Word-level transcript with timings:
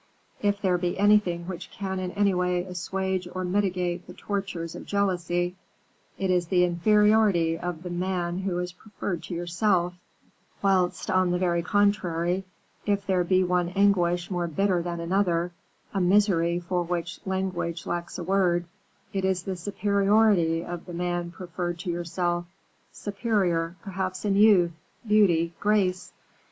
If 0.41 0.59
there 0.59 0.79
be 0.79 0.97
anything 0.97 1.45
which 1.45 1.69
can 1.69 1.99
in 1.99 2.09
any 2.13 2.33
way 2.33 2.63
assuage 2.63 3.27
or 3.35 3.43
mitigate 3.43 4.07
the 4.07 4.15
tortures 4.15 4.73
of 4.73 4.87
jealousy, 4.87 5.57
it 6.17 6.31
is 6.31 6.47
the 6.47 6.63
inferiority 6.63 7.55
of 7.55 7.83
the 7.83 7.91
man 7.91 8.39
who 8.39 8.57
is 8.57 8.71
preferred 8.73 9.21
to 9.25 9.35
yourself; 9.35 9.93
whilst, 10.63 11.11
on 11.11 11.29
the 11.29 11.37
very 11.37 11.61
contrary, 11.61 12.45
if 12.83 13.05
there 13.05 13.23
be 13.23 13.43
one 13.43 13.69
anguish 13.69 14.31
more 14.31 14.47
bitter 14.47 14.81
than 14.81 14.99
another, 14.99 15.51
a 15.93 16.01
misery 16.01 16.59
for 16.59 16.81
which 16.81 17.19
language 17.23 17.85
lacks 17.85 18.17
a 18.17 18.23
word, 18.23 18.65
it 19.13 19.23
is 19.23 19.43
the 19.43 19.55
superiority 19.55 20.65
of 20.65 20.87
the 20.87 20.93
man 20.93 21.29
preferred 21.29 21.77
to 21.77 21.91
yourself, 21.91 22.45
superior, 22.91 23.75
perhaps, 23.83 24.25
in 24.25 24.35
youth, 24.35 24.71
beauty, 25.07 25.53
grace. 25.59 26.11